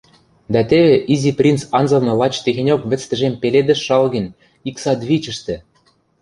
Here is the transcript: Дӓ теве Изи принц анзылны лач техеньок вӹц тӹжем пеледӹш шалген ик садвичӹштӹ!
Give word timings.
Дӓ 0.53 0.61
теве 0.69 0.95
Изи 1.13 1.31
принц 1.39 1.61
анзылны 1.77 2.13
лач 2.19 2.35
техеньок 2.43 2.81
вӹц 2.89 3.01
тӹжем 3.09 3.33
пеледӹш 3.41 3.79
шалген 3.87 4.27
ик 4.69 4.75
садвичӹштӹ! 4.83 5.55